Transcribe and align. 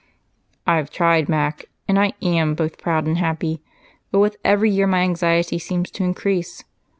"I've 0.65 0.89
tried, 0.89 1.29
Mac, 1.29 1.65
and 1.87 1.99
I 1.99 2.13
am 2.23 2.55
both 2.55 2.79
proud 2.79 3.05
and 3.05 3.19
happy, 3.19 3.61
but 4.11 4.17
with 4.17 4.37
every 4.43 4.71
year 4.71 4.87
my 4.87 5.01
anxiety 5.01 5.59
seems 5.59 5.91
to 5.91 6.03
increase. 6.03 6.63